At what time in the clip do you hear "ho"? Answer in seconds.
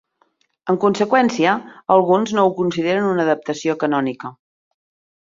2.49-2.57